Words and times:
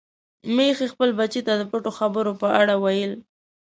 ميښې 0.55 0.87
خپل 0.93 1.09
بچي 1.19 1.41
ته 1.47 1.53
د 1.59 1.63
پټو 1.71 1.91
خبرو 1.99 2.31
په 2.41 2.47
اړه 2.61 2.75
ویل. 2.83 3.13